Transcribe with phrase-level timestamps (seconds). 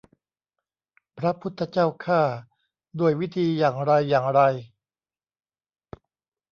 [1.17, 2.21] พระพุทธเจ้าข้า
[2.99, 4.41] ด้วยวิธีอย่างไรอย่างไร